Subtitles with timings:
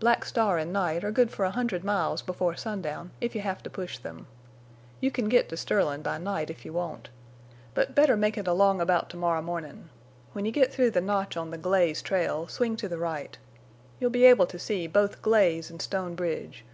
[0.00, 3.62] Black Star and Night are good for a hundred miles before sundown, if you have
[3.62, 4.26] to push them.
[5.00, 7.08] You can get to Sterlin' by night if you want.
[7.72, 9.88] But better make it along about to morrow mornin'.
[10.34, 13.38] When you get through the notch on the Glaze trail, swing to the right.
[13.98, 16.66] You'll be able to see both Glaze an' Stone Bridge.